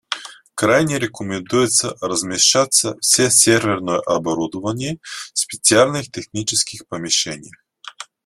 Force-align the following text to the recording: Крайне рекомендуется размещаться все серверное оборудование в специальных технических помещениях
Крайне 0.55 0.97
рекомендуется 0.97 1.95
размещаться 2.01 2.97
все 3.01 3.29
серверное 3.29 3.99
оборудование 3.99 4.97
в 5.03 5.37
специальных 5.37 6.09
технических 6.11 6.87
помещениях 6.87 7.53